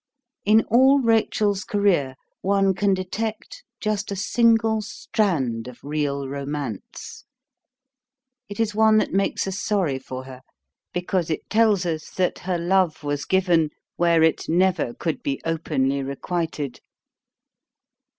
In 0.45 0.63
all 0.63 0.99
Rachel's 0.99 1.63
career 1.63 2.15
one 2.41 2.73
can 2.73 2.95
detect 2.95 3.63
just 3.79 4.11
a 4.11 4.15
single 4.15 4.81
strand 4.81 5.67
of 5.67 5.77
real 5.83 6.27
romance. 6.27 7.23
It 8.49 8.59
is 8.59 8.73
one 8.73 8.97
that 8.97 9.13
makes 9.13 9.45
us 9.45 9.59
sorry 9.59 9.99
for 9.99 10.23
her, 10.23 10.41
because 10.91 11.29
it 11.29 11.47
tells 11.51 11.85
us 11.85 12.09
that 12.15 12.39
her 12.49 12.57
love 12.57 13.03
was 13.03 13.25
given 13.25 13.69
where 13.95 14.23
it 14.23 14.49
never 14.49 14.95
could 14.95 15.21
be 15.21 15.39
openly 15.45 16.01
requited. 16.01 16.79